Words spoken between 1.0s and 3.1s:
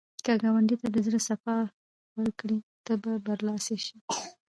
زړه صفا ورکړې، ته